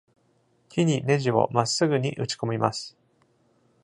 [0.69, 2.97] 木にネジをまっすぐに打ち込みます。